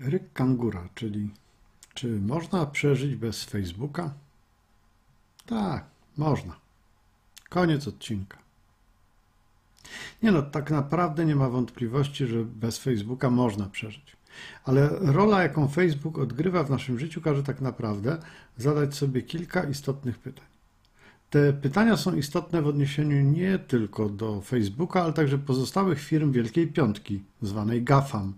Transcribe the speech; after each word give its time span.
Ryk 0.00 0.32
kangura, 0.32 0.88
czyli 0.94 1.30
czy 1.94 2.20
można 2.20 2.66
przeżyć 2.66 3.16
bez 3.16 3.44
Facebooka? 3.44 4.14
Tak, 5.46 5.84
można. 6.16 6.56
Koniec 7.48 7.88
odcinka. 7.88 8.38
Nie 10.22 10.32
no, 10.32 10.42
tak 10.42 10.70
naprawdę 10.70 11.24
nie 11.24 11.36
ma 11.36 11.48
wątpliwości, 11.48 12.26
że 12.26 12.44
bez 12.44 12.78
Facebooka 12.78 13.30
można 13.30 13.66
przeżyć. 13.66 14.16
Ale 14.64 14.88
rola, 14.88 15.42
jaką 15.42 15.68
Facebook 15.68 16.18
odgrywa 16.18 16.64
w 16.64 16.70
naszym 16.70 16.98
życiu, 16.98 17.20
każe 17.20 17.42
tak 17.42 17.60
naprawdę 17.60 18.18
zadać 18.56 18.94
sobie 18.94 19.22
kilka 19.22 19.64
istotnych 19.64 20.18
pytań. 20.18 20.46
Te 21.30 21.52
pytania 21.52 21.96
są 21.96 22.14
istotne 22.14 22.62
w 22.62 22.66
odniesieniu 22.66 23.22
nie 23.22 23.58
tylko 23.58 24.08
do 24.08 24.40
Facebooka, 24.40 25.02
ale 25.02 25.12
także 25.12 25.38
pozostałych 25.38 26.00
firm 26.00 26.32
Wielkiej 26.32 26.68
Piątki, 26.68 27.22
zwanej 27.42 27.82
GAFAM, 27.82 28.34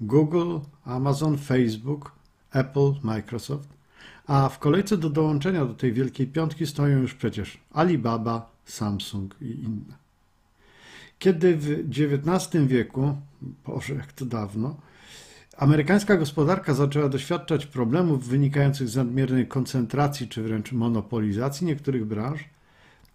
Google, 0.00 0.58
Amazon, 0.84 1.38
Facebook, 1.38 2.12
Apple, 2.52 2.92
Microsoft, 3.02 3.68
a 4.26 4.48
w 4.48 4.58
kolejce 4.58 4.96
do 4.96 5.10
dołączenia 5.10 5.64
do 5.64 5.74
tej 5.74 5.92
wielkiej 5.92 6.26
piątki 6.26 6.66
stoją 6.66 6.98
już 6.98 7.14
przecież 7.14 7.58
Alibaba, 7.72 8.50
Samsung 8.64 9.36
i 9.40 9.50
inne. 9.50 10.06
Kiedy 11.18 11.56
w 11.56 11.88
XIX 11.88 12.66
wieku, 12.66 13.16
Boże, 13.66 13.94
jak 13.94 14.12
to 14.12 14.24
dawno, 14.24 14.76
amerykańska 15.56 16.16
gospodarka 16.16 16.74
zaczęła 16.74 17.08
doświadczać 17.08 17.66
problemów 17.66 18.28
wynikających 18.28 18.88
z 18.88 18.96
nadmiernej 18.96 19.48
koncentracji 19.48 20.28
czy 20.28 20.42
wręcz 20.42 20.72
monopolizacji 20.72 21.66
niektórych 21.66 22.04
branż, 22.04 22.44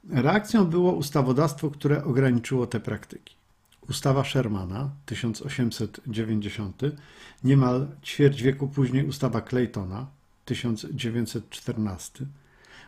reakcją 0.09 0.65
było 0.65 0.91
ustawodawstwo, 0.91 1.69
które 1.69 2.03
ograniczyło 2.03 2.67
te 2.67 2.79
praktyki. 2.79 3.40
Ustawa 3.89 4.23
Shermana 4.23 4.89
1890, 5.05 6.81
niemal 7.43 7.87
ćwierć 8.03 8.41
wieku 8.41 8.67
później 8.67 9.05
ustawa 9.05 9.41
Claytona 9.41 10.07
1914 10.45 12.25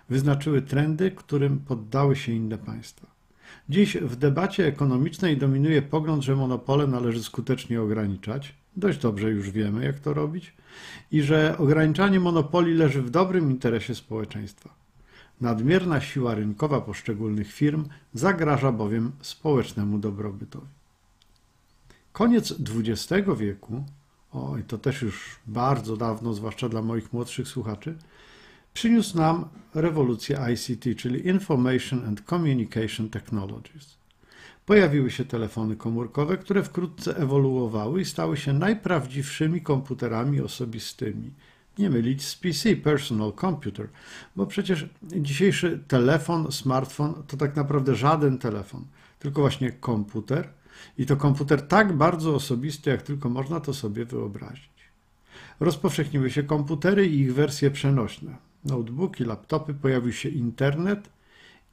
wyznaczyły 0.09 0.61
trendy, 0.61 1.11
którym 1.11 1.59
poddały 1.59 2.15
się 2.15 2.31
inne 2.31 2.57
państwa. 2.57 3.07
Dziś 3.69 3.97
w 3.97 4.15
debacie 4.15 4.67
ekonomicznej 4.67 5.37
dominuje 5.37 5.81
pogląd, 5.81 6.23
że 6.23 6.35
monopole 6.35 6.87
należy 6.87 7.23
skutecznie 7.23 7.81
ograniczać. 7.81 8.55
Dość 8.77 8.99
dobrze 8.99 9.29
już 9.31 9.51
wiemy, 9.51 9.85
jak 9.85 9.99
to 9.99 10.13
robić, 10.13 10.53
i 11.11 11.21
że 11.21 11.57
ograniczanie 11.57 12.19
monopoli 12.19 12.73
leży 12.73 13.01
w 13.01 13.09
dobrym 13.09 13.51
interesie 13.51 13.95
społeczeństwa. 13.95 14.69
Nadmierna 15.41 16.01
siła 16.01 16.35
rynkowa 16.35 16.81
poszczególnych 16.81 17.53
firm 17.53 17.85
zagraża 18.13 18.71
bowiem 18.71 19.11
społecznemu 19.21 19.99
dobrobytowi. 19.99 20.82
Koniec 22.13 22.53
XX 22.75 23.29
wieku, 23.37 23.83
oj, 24.31 24.63
to 24.63 24.77
też 24.77 25.01
już 25.01 25.39
bardzo 25.47 25.97
dawno, 25.97 26.33
zwłaszcza 26.33 26.69
dla 26.69 26.81
moich 26.81 27.13
młodszych 27.13 27.47
słuchaczy, 27.47 27.97
przyniósł 28.73 29.17
nam 29.17 29.45
rewolucję 29.73 30.39
ICT, 30.53 30.97
czyli 30.97 31.27
Information 31.27 32.05
and 32.05 32.21
Communication 32.21 33.09
Technologies. 33.09 33.97
Pojawiły 34.65 35.11
się 35.11 35.25
telefony 35.25 35.75
komórkowe, 35.75 36.37
które 36.37 36.63
wkrótce 36.63 37.17
ewoluowały 37.17 38.01
i 38.01 38.05
stały 38.05 38.37
się 38.37 38.53
najprawdziwszymi 38.53 39.61
komputerami 39.61 40.41
osobistymi. 40.41 41.31
Nie 41.79 41.89
mylić 41.89 42.25
z 42.25 42.35
PC, 42.35 42.75
Personal 42.75 43.33
Computer, 43.41 43.87
bo 44.35 44.45
przecież 44.45 44.89
dzisiejszy 45.03 45.83
telefon, 45.87 46.51
smartfon 46.51 47.23
to 47.27 47.37
tak 47.37 47.55
naprawdę 47.55 47.95
żaden 47.95 48.37
telefon, 48.37 48.85
tylko 49.19 49.41
właśnie 49.41 49.71
komputer 49.71 50.49
i 50.97 51.05
to 51.05 51.17
komputer 51.17 51.67
tak 51.67 51.93
bardzo 51.93 52.35
osobisty, 52.35 52.89
jak 52.89 53.01
tylko 53.01 53.29
można 53.29 53.59
to 53.59 53.73
sobie 53.73 54.05
wyobrazić. 54.05 54.69
Rozpowszechniły 55.59 56.31
się 56.31 56.43
komputery 56.43 57.07
i 57.07 57.19
ich 57.19 57.33
wersje 57.33 57.71
przenośne 57.71 58.37
notebooki, 58.65 59.23
laptopy, 59.23 59.73
pojawił 59.73 60.13
się 60.13 60.29
internet 60.29 61.09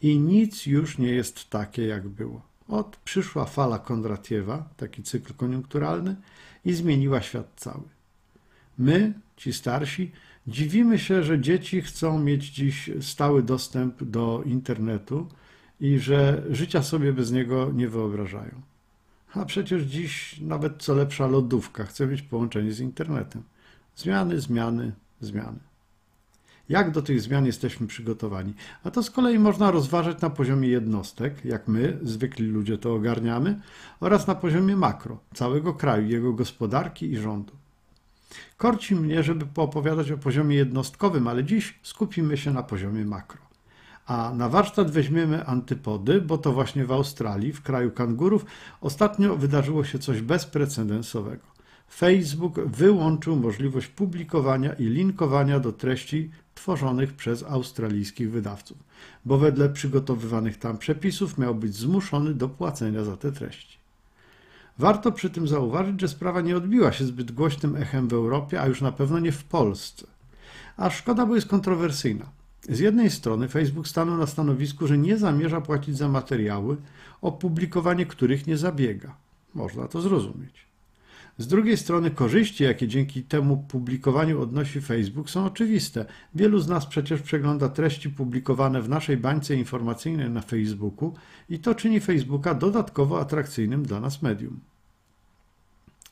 i 0.02 0.18
nic 0.18 0.66
już 0.66 0.98
nie 0.98 1.08
jest 1.08 1.50
takie, 1.50 1.86
jak 1.86 2.08
było. 2.08 2.42
Od 2.68 2.96
przyszła 2.96 3.44
fala 3.44 3.78
Kondratiewa, 3.78 4.68
taki 4.76 5.02
cykl 5.02 5.34
koniunkturalny, 5.34 6.16
i 6.64 6.72
zmieniła 6.72 7.22
świat 7.22 7.52
cały. 7.56 7.82
My, 8.78 9.12
ci 9.36 9.52
starsi, 9.52 10.12
dziwimy 10.46 10.98
się, 10.98 11.22
że 11.22 11.40
dzieci 11.40 11.82
chcą 11.82 12.18
mieć 12.18 12.50
dziś 12.50 12.90
stały 13.00 13.42
dostęp 13.42 14.04
do 14.04 14.42
internetu 14.46 15.28
i 15.80 15.98
że 15.98 16.42
życia 16.50 16.82
sobie 16.82 17.12
bez 17.12 17.32
niego 17.32 17.72
nie 17.74 17.88
wyobrażają. 17.88 18.62
A 19.34 19.44
przecież 19.44 19.82
dziś 19.82 20.40
nawet 20.40 20.82
co 20.82 20.94
lepsza 20.94 21.26
lodówka 21.26 21.84
chce 21.84 22.06
mieć 22.06 22.22
połączenie 22.22 22.72
z 22.72 22.80
internetem. 22.80 23.42
Zmiany, 23.96 24.40
zmiany, 24.40 24.92
zmiany 25.20 25.70
jak 26.70 26.90
do 26.90 27.02
tych 27.02 27.20
zmian 27.20 27.46
jesteśmy 27.46 27.86
przygotowani. 27.86 28.54
A 28.84 28.90
to 28.90 29.02
z 29.02 29.10
kolei 29.10 29.38
można 29.38 29.70
rozważać 29.70 30.20
na 30.20 30.30
poziomie 30.30 30.68
jednostek, 30.68 31.44
jak 31.44 31.68
my, 31.68 31.98
zwykli 32.02 32.46
ludzie 32.46 32.78
to 32.78 32.94
ogarniamy, 32.94 33.60
oraz 34.00 34.26
na 34.26 34.34
poziomie 34.34 34.76
makro, 34.76 35.18
całego 35.34 35.74
kraju, 35.74 36.08
jego 36.08 36.32
gospodarki 36.32 37.12
i 37.12 37.16
rządu. 37.16 37.52
Korci 38.56 38.94
mnie, 38.94 39.22
żeby 39.22 39.46
poopowiadać 39.46 40.10
o 40.10 40.18
poziomie 40.18 40.56
jednostkowym, 40.56 41.28
ale 41.28 41.44
dziś 41.44 41.78
skupimy 41.82 42.36
się 42.36 42.52
na 42.52 42.62
poziomie 42.62 43.04
makro. 43.04 43.49
A 44.10 44.34
na 44.34 44.48
warsztat 44.48 44.90
weźmiemy 44.90 45.46
antypody, 45.46 46.20
bo 46.20 46.38
to 46.38 46.52
właśnie 46.52 46.84
w 46.84 46.92
Australii, 46.92 47.52
w 47.52 47.62
kraju 47.62 47.90
kangurów, 47.90 48.44
ostatnio 48.80 49.36
wydarzyło 49.36 49.84
się 49.84 49.98
coś 49.98 50.20
bezprecedensowego. 50.20 51.42
Facebook 51.94 52.60
wyłączył 52.60 53.36
możliwość 53.36 53.86
publikowania 53.86 54.72
i 54.72 54.84
linkowania 54.84 55.60
do 55.60 55.72
treści 55.72 56.30
tworzonych 56.54 57.12
przez 57.12 57.42
australijskich 57.42 58.30
wydawców, 58.30 58.78
bo 59.24 59.38
wedle 59.38 59.68
przygotowywanych 59.68 60.58
tam 60.58 60.78
przepisów 60.78 61.38
miał 61.38 61.54
być 61.54 61.76
zmuszony 61.76 62.34
do 62.34 62.48
płacenia 62.48 63.04
za 63.04 63.16
te 63.16 63.32
treści. 63.32 63.78
Warto 64.78 65.12
przy 65.12 65.30
tym 65.30 65.48
zauważyć, 65.48 66.00
że 66.00 66.08
sprawa 66.08 66.40
nie 66.40 66.56
odbiła 66.56 66.92
się 66.92 67.04
zbyt 67.04 67.32
głośnym 67.32 67.76
echem 67.76 68.08
w 68.08 68.12
Europie, 68.12 68.60
a 68.60 68.66
już 68.66 68.80
na 68.80 68.92
pewno 68.92 69.18
nie 69.18 69.32
w 69.32 69.44
Polsce. 69.44 70.06
A 70.76 70.90
szkoda, 70.90 71.26
bo 71.26 71.34
jest 71.34 71.48
kontrowersyjna. 71.48 72.39
Z 72.68 72.78
jednej 72.78 73.10
strony 73.10 73.48
Facebook 73.48 73.88
stanął 73.88 74.16
na 74.16 74.26
stanowisku, 74.26 74.86
że 74.86 74.98
nie 74.98 75.16
zamierza 75.16 75.60
płacić 75.60 75.96
za 75.96 76.08
materiały, 76.08 76.76
o 77.22 77.32
publikowanie 77.32 78.06
których 78.06 78.46
nie 78.46 78.56
zabiega. 78.56 79.16
Można 79.54 79.88
to 79.88 80.02
zrozumieć. 80.02 80.70
Z 81.38 81.46
drugiej 81.46 81.76
strony 81.76 82.10
korzyści, 82.10 82.64
jakie 82.64 82.88
dzięki 82.88 83.22
temu 83.22 83.64
publikowaniu 83.68 84.42
odnosi 84.42 84.80
Facebook 84.80 85.30
są 85.30 85.44
oczywiste. 85.44 86.04
Wielu 86.34 86.58
z 86.58 86.68
nas 86.68 86.86
przecież 86.86 87.22
przegląda 87.22 87.68
treści 87.68 88.10
publikowane 88.10 88.82
w 88.82 88.88
naszej 88.88 89.16
bańce 89.16 89.54
informacyjnej 89.54 90.30
na 90.30 90.40
Facebooku 90.40 91.14
i 91.48 91.58
to 91.58 91.74
czyni 91.74 92.00
Facebooka 92.00 92.54
dodatkowo 92.54 93.20
atrakcyjnym 93.20 93.82
dla 93.82 94.00
nas 94.00 94.22
medium. 94.22 94.60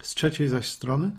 Z 0.03 0.15
trzeciej 0.15 0.49
zaś 0.49 0.69
strony 0.69 1.11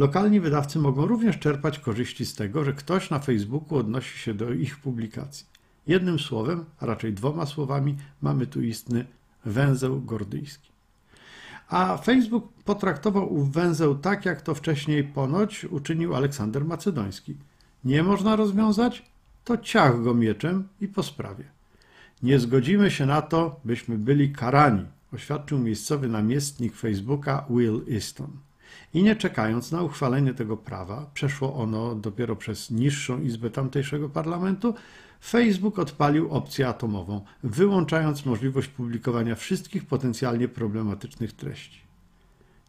lokalni 0.00 0.40
wydawcy 0.40 0.78
mogą 0.78 1.06
również 1.06 1.38
czerpać 1.38 1.78
korzyści 1.78 2.26
z 2.26 2.34
tego, 2.34 2.64
że 2.64 2.72
ktoś 2.72 3.10
na 3.10 3.18
Facebooku 3.18 3.78
odnosi 3.78 4.18
się 4.18 4.34
do 4.34 4.52
ich 4.52 4.78
publikacji. 4.78 5.46
Jednym 5.86 6.18
słowem, 6.18 6.64
a 6.78 6.86
raczej 6.86 7.12
dwoma 7.12 7.46
słowami, 7.46 7.96
mamy 8.22 8.46
tu 8.46 8.62
istny 8.62 9.06
węzeł 9.44 10.00
gordyjski. 10.00 10.70
A 11.68 11.96
Facebook 11.96 12.52
potraktował 12.64 13.34
ów 13.34 13.52
węzeł 13.52 13.94
tak, 13.94 14.24
jak 14.24 14.42
to 14.42 14.54
wcześniej 14.54 15.04
ponoć 15.04 15.64
uczynił 15.64 16.14
Aleksander 16.14 16.64
Macedoński. 16.64 17.36
Nie 17.84 18.02
można 18.02 18.36
rozwiązać? 18.36 19.10
To 19.44 19.58
ciach 19.58 20.02
go 20.02 20.14
mieczem 20.14 20.68
i 20.80 20.88
po 20.88 21.02
sprawie. 21.02 21.44
Nie 22.22 22.38
zgodzimy 22.38 22.90
się 22.90 23.06
na 23.06 23.22
to, 23.22 23.60
byśmy 23.64 23.98
byli 23.98 24.32
karani, 24.32 24.84
oświadczył 25.12 25.58
miejscowy 25.58 26.08
namiestnik 26.08 26.76
Facebooka 26.76 27.44
Will 27.50 27.82
Easton. 27.94 28.30
I 28.94 29.02
nie 29.02 29.16
czekając 29.16 29.72
na 29.72 29.82
uchwalenie 29.82 30.34
tego 30.34 30.56
prawa, 30.56 31.10
przeszło 31.14 31.54
ono 31.54 31.94
dopiero 31.94 32.36
przez 32.36 32.70
niższą 32.70 33.22
izbę 33.22 33.50
tamtejszego 33.50 34.08
parlamentu, 34.08 34.74
Facebook 35.24 35.78
odpalił 35.78 36.30
opcję 36.30 36.68
atomową, 36.68 37.24
wyłączając 37.42 38.26
możliwość 38.26 38.68
publikowania 38.68 39.34
wszystkich 39.34 39.86
potencjalnie 39.86 40.48
problematycznych 40.48 41.32
treści. 41.32 41.80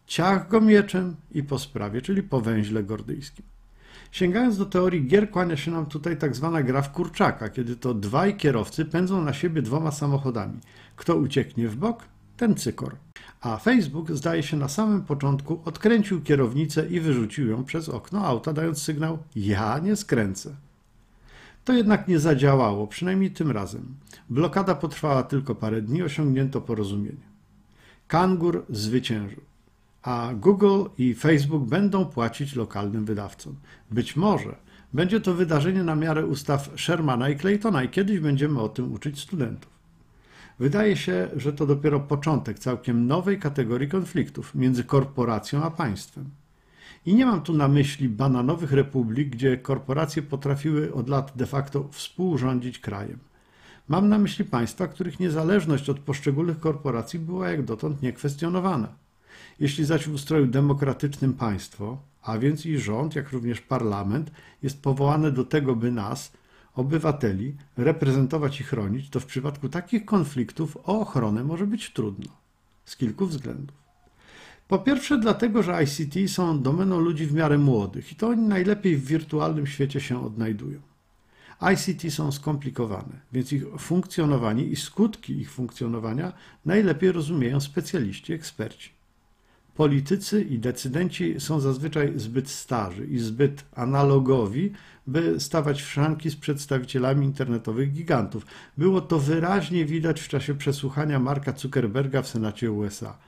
Ciach 0.06 0.48
go 0.48 0.60
mieczem 0.60 1.16
i 1.30 1.42
po 1.42 1.58
sprawie, 1.58 2.02
czyli 2.02 2.22
po 2.22 2.40
węźle 2.40 2.84
gordyjskim. 2.84 3.44
Sięgając 4.10 4.58
do 4.58 4.66
teorii 4.66 5.06
gier, 5.06 5.30
kłania 5.30 5.56
się 5.56 5.70
nam 5.70 5.86
tutaj 5.86 6.16
tak 6.16 6.36
zwana 6.36 6.62
gra 6.62 6.82
w 6.82 6.92
kurczaka, 6.92 7.48
kiedy 7.48 7.76
to 7.76 7.94
dwaj 7.94 8.36
kierowcy 8.36 8.84
pędzą 8.84 9.24
na 9.24 9.32
siebie 9.32 9.62
dwoma 9.62 9.90
samochodami. 9.90 10.60
Kto 10.96 11.16
ucieknie 11.16 11.68
w 11.68 11.76
bok, 11.76 12.04
ten 12.36 12.54
cykor. 12.54 12.96
A 13.42 13.56
Facebook, 13.56 14.10
zdaje 14.10 14.42
się, 14.42 14.56
na 14.56 14.68
samym 14.68 15.02
początku 15.02 15.60
odkręcił 15.64 16.22
kierownicę 16.22 16.86
i 16.86 17.00
wyrzucił 17.00 17.48
ją 17.48 17.64
przez 17.64 17.88
okno 17.88 18.26
auta, 18.26 18.52
dając 18.52 18.82
sygnał: 18.82 19.18
Ja 19.36 19.78
nie 19.78 19.96
skręcę. 19.96 20.54
To 21.64 21.72
jednak 21.72 22.08
nie 22.08 22.18
zadziałało, 22.18 22.86
przynajmniej 22.86 23.30
tym 23.30 23.50
razem. 23.50 23.94
Blokada 24.30 24.74
potrwała 24.74 25.22
tylko 25.22 25.54
parę 25.54 25.82
dni, 25.82 26.02
osiągnięto 26.02 26.60
porozumienie. 26.60 27.32
Kangur 28.08 28.64
zwyciężył. 28.68 29.40
a 30.02 30.30
Google 30.34 30.84
i 30.98 31.14
Facebook 31.14 31.64
będą 31.64 32.04
płacić 32.06 32.56
lokalnym 32.56 33.04
wydawcom. 33.04 33.54
Być 33.90 34.16
może 34.16 34.56
będzie 34.92 35.20
to 35.20 35.34
wydarzenie 35.34 35.84
na 35.84 35.94
miarę 35.94 36.26
ustaw 36.26 36.70
Shermana 36.76 37.28
i 37.28 37.36
Claytona 37.36 37.84
i 37.84 37.88
kiedyś 37.88 38.20
będziemy 38.20 38.60
o 38.60 38.68
tym 38.68 38.92
uczyć 38.92 39.20
studentów. 39.20 39.71
Wydaje 40.58 40.96
się, 40.96 41.28
że 41.36 41.52
to 41.52 41.66
dopiero 41.66 42.00
początek 42.00 42.58
całkiem 42.58 43.06
nowej 43.06 43.38
kategorii 43.38 43.88
konfliktów 43.88 44.54
między 44.54 44.84
korporacją 44.84 45.62
a 45.62 45.70
państwem. 45.70 46.30
I 47.06 47.14
nie 47.14 47.26
mam 47.26 47.40
tu 47.40 47.54
na 47.54 47.68
myśli 47.68 48.08
bananowych 48.08 48.72
republik, 48.72 49.28
gdzie 49.28 49.56
korporacje 49.56 50.22
potrafiły 50.22 50.94
od 50.94 51.08
lat 51.08 51.32
de 51.36 51.46
facto 51.46 51.88
współrządzić 51.90 52.78
krajem. 52.78 53.18
Mam 53.88 54.08
na 54.08 54.18
myśli 54.18 54.44
państwa, 54.44 54.86
których 54.86 55.20
niezależność 55.20 55.90
od 55.90 55.98
poszczególnych 55.98 56.60
korporacji 56.60 57.18
była 57.18 57.50
jak 57.50 57.64
dotąd 57.64 58.02
niekwestionowana. 58.02 58.88
Jeśli 59.60 59.84
zaś 59.84 60.08
w 60.08 60.14
ustroju 60.14 60.46
demokratycznym 60.46 61.34
państwo, 61.34 61.98
a 62.22 62.38
więc 62.38 62.66
i 62.66 62.78
rząd, 62.78 63.14
jak 63.14 63.32
również 63.32 63.60
parlament, 63.60 64.30
jest 64.62 64.82
powołane 64.82 65.32
do 65.32 65.44
tego, 65.44 65.76
by 65.76 65.90
nas, 65.90 66.32
obywateli, 66.74 67.56
reprezentować 67.76 68.60
i 68.60 68.64
chronić, 68.64 69.10
to 69.10 69.20
w 69.20 69.26
przypadku 69.26 69.68
takich 69.68 70.04
konfliktów 70.04 70.76
o 70.76 71.00
ochronę 71.00 71.44
może 71.44 71.66
być 71.66 71.92
trudno. 71.92 72.32
Z 72.84 72.96
kilku 72.96 73.26
względów. 73.26 73.82
Po 74.68 74.78
pierwsze, 74.78 75.18
dlatego, 75.18 75.62
że 75.62 75.84
ICT 75.84 76.32
są 76.32 76.62
domeną 76.62 77.00
ludzi 77.00 77.26
w 77.26 77.34
miarę 77.34 77.58
młodych 77.58 78.12
i 78.12 78.16
to 78.16 78.28
oni 78.28 78.42
najlepiej 78.42 78.96
w 78.96 79.04
wirtualnym 79.04 79.66
świecie 79.66 80.00
się 80.00 80.26
odnajdują. 80.26 80.80
ICT 81.72 82.14
są 82.14 82.32
skomplikowane, 82.32 83.20
więc 83.32 83.52
ich 83.52 83.64
funkcjonowanie 83.78 84.64
i 84.64 84.76
skutki 84.76 85.32
ich 85.32 85.50
funkcjonowania 85.50 86.32
najlepiej 86.64 87.12
rozumieją 87.12 87.60
specjaliści, 87.60 88.32
eksperci. 88.32 88.90
Politycy 89.74 90.42
i 90.42 90.58
decydenci 90.58 91.40
są 91.40 91.60
zazwyczaj 91.60 92.12
zbyt 92.16 92.50
starzy 92.50 93.06
i 93.06 93.18
zbyt 93.18 93.64
analogowi, 93.74 94.72
by 95.06 95.40
stawać 95.40 95.82
w 95.82 95.88
szranki 95.88 96.30
z 96.30 96.36
przedstawicielami 96.36 97.26
internetowych 97.26 97.92
gigantów. 97.92 98.46
Było 98.78 99.00
to 99.00 99.18
wyraźnie 99.18 99.84
widać 99.84 100.20
w 100.20 100.28
czasie 100.28 100.54
przesłuchania 100.54 101.18
Marka 101.18 101.52
Zuckerberga 101.52 102.22
w 102.22 102.28
Senacie 102.28 102.72
USA. 102.72 103.18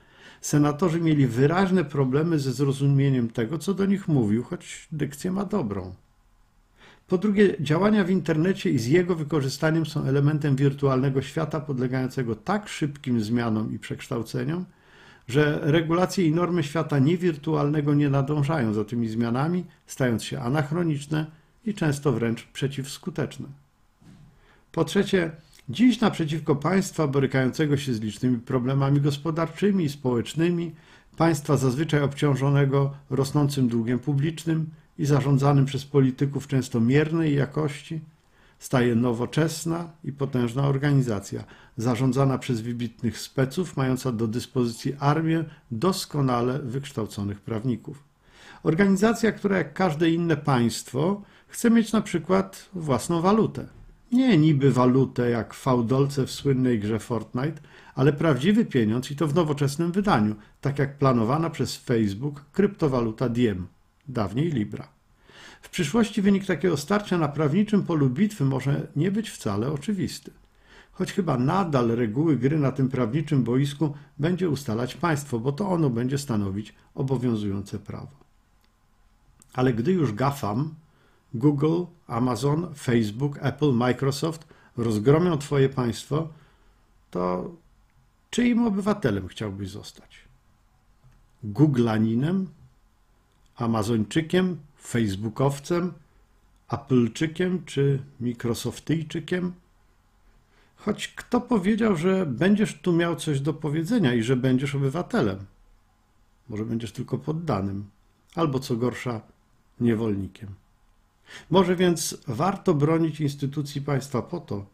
Senatorzy 0.41 1.01
mieli 1.01 1.27
wyraźne 1.27 1.85
problemy 1.85 2.39
ze 2.39 2.53
zrozumieniem 2.53 3.29
tego, 3.29 3.57
co 3.57 3.73
do 3.73 3.85
nich 3.85 4.07
mówił, 4.07 4.43
choć 4.43 4.87
dykcję 4.91 5.31
ma 5.31 5.45
dobrą. 5.45 5.93
Po 7.07 7.17
drugie, 7.17 7.55
działania 7.59 8.03
w 8.03 8.09
internecie 8.09 8.69
i 8.69 8.79
z 8.79 8.87
jego 8.87 9.15
wykorzystaniem 9.15 9.85
są 9.85 10.03
elementem 10.03 10.55
wirtualnego 10.55 11.21
świata 11.21 11.59
podlegającego 11.59 12.35
tak 12.35 12.69
szybkim 12.69 13.21
zmianom 13.21 13.73
i 13.73 13.79
przekształceniom, 13.79 14.65
że 15.27 15.59
regulacje 15.61 16.25
i 16.25 16.31
normy 16.31 16.63
świata 16.63 16.99
niewirtualnego 16.99 17.93
nie 17.93 18.09
nadążają 18.09 18.73
za 18.73 18.85
tymi 18.85 19.07
zmianami, 19.07 19.63
stając 19.87 20.23
się 20.23 20.39
anachroniczne 20.39 21.25
i 21.65 21.73
często 21.73 22.11
wręcz 22.11 22.43
przeciwskuteczne. 22.43 23.47
Po 24.71 24.85
trzecie, 24.85 25.31
dziś 25.69 26.01
naprzeciwko 26.01 26.55
państwa 26.55 27.07
borykającego 27.07 27.77
się 27.77 27.93
z 27.93 28.01
licznymi 28.01 28.37
problemami 28.37 29.01
gospodarczymi 29.01 29.85
i 29.85 29.89
społecznymi, 29.89 30.71
państwa 31.17 31.57
zazwyczaj 31.57 32.01
obciążonego 32.01 32.93
rosnącym 33.09 33.67
długiem 33.67 33.99
publicznym 33.99 34.69
i 34.97 35.05
zarządzanym 35.05 35.65
przez 35.65 35.85
polityków 35.85 36.47
często 36.47 36.79
miernej 36.79 37.35
jakości, 37.35 38.01
staje 38.65 38.95
nowoczesna 38.95 39.89
i 40.03 40.11
potężna 40.11 40.67
organizacja, 40.67 41.43
zarządzana 41.77 42.37
przez 42.37 42.61
wybitnych 42.61 43.19
speców, 43.19 43.77
mająca 43.77 44.11
do 44.11 44.27
dyspozycji 44.27 44.95
armię 44.99 45.45
doskonale 45.71 46.59
wykształconych 46.59 47.41
prawników. 47.41 48.03
Organizacja, 48.63 49.31
która 49.31 49.57
jak 49.57 49.73
każde 49.73 50.09
inne 50.09 50.37
państwo 50.37 51.21
chce 51.47 51.71
mieć 51.71 51.91
na 51.91 52.01
przykład 52.01 52.69
własną 52.73 53.21
walutę. 53.21 53.67
Nie 54.11 54.37
niby 54.37 54.71
walutę 54.71 55.29
jak 55.29 55.53
fałdolce 55.53 56.25
w 56.25 56.31
słynnej 56.31 56.79
grze 56.79 56.99
Fortnite, 56.99 57.61
ale 57.95 58.13
prawdziwy 58.13 58.65
pieniądz 58.65 59.11
i 59.11 59.15
to 59.15 59.27
w 59.27 59.35
nowoczesnym 59.35 59.91
wydaniu, 59.91 60.35
tak 60.61 60.79
jak 60.79 60.97
planowana 60.97 61.49
przez 61.49 61.77
Facebook 61.77 62.45
kryptowaluta 62.51 63.29
Diem, 63.29 63.67
dawniej 64.07 64.51
Libra. 64.51 64.94
W 65.65 65.69
przyszłości 65.69 66.21
wynik 66.21 66.45
takiego 66.45 66.77
starcia 66.77 67.17
na 67.17 67.27
prawniczym 67.27 67.83
polu 67.83 68.09
bitwy 68.09 68.45
może 68.45 68.87
nie 68.95 69.11
być 69.11 69.29
wcale 69.29 69.71
oczywisty. 69.71 70.31
Choć 70.91 71.13
chyba 71.13 71.37
nadal 71.37 71.87
reguły 71.87 72.37
gry 72.37 72.59
na 72.59 72.71
tym 72.71 72.89
prawniczym 72.89 73.43
boisku 73.43 73.93
będzie 74.19 74.49
ustalać 74.49 74.95
państwo, 74.95 75.39
bo 75.39 75.51
to 75.51 75.69
ono 75.69 75.89
będzie 75.89 76.17
stanowić 76.17 76.73
obowiązujące 76.95 77.79
prawo. 77.79 78.17
Ale 79.53 79.73
gdy 79.73 79.91
już 79.91 80.13
GAFAM, 80.13 80.75
Google, 81.33 81.83
Amazon, 82.07 82.73
Facebook, 82.77 83.39
Apple, 83.41 83.73
Microsoft 83.73 84.47
rozgromią 84.77 85.37
Twoje 85.37 85.69
państwo, 85.69 86.27
to 87.11 87.51
czyim 88.29 88.67
obywatelem 88.67 89.27
chciałbyś 89.27 89.69
zostać? 89.69 90.17
Googlaninem? 91.43 92.47
Amazończykiem? 93.55 94.57
Facebookowcem? 94.85 95.93
Appleczykiem 96.67 97.65
czy 97.65 98.03
Microsoftyjczykiem? 98.19 99.53
Choć 100.75 101.07
kto 101.07 101.41
powiedział, 101.41 101.95
że 101.95 102.25
będziesz 102.25 102.81
tu 102.81 102.93
miał 102.93 103.15
coś 103.15 103.39
do 103.39 103.53
powiedzenia 103.53 104.13
i 104.13 104.23
że 104.23 104.35
będziesz 104.35 104.75
obywatelem? 104.75 105.45
Może 106.49 106.65
będziesz 106.65 106.91
tylko 106.91 107.17
poddanym, 107.17 107.85
albo 108.35 108.59
co 108.59 108.75
gorsza, 108.75 109.21
niewolnikiem. 109.79 110.49
Może 111.49 111.75
więc 111.75 112.17
warto 112.27 112.73
bronić 112.73 113.21
instytucji 113.21 113.81
państwa 113.81 114.21
po 114.21 114.39
to, 114.39 114.65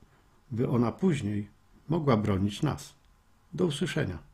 by 0.52 0.70
ona 0.70 0.92
później 0.92 1.48
mogła 1.90 2.18
bronić 2.18 2.62
nas. 2.62 2.94
Do 3.54 3.66
usłyszenia. 3.66 4.31